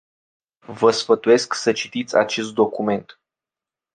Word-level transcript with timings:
Vă 0.65 0.91
sfătuiesc 0.91 1.53
să 1.53 1.71
citiți 1.71 2.15
acest 2.15 2.53
document. 2.53 3.19